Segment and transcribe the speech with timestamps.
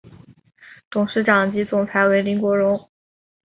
[0.89, 2.89] 董事长及总裁为林国荣。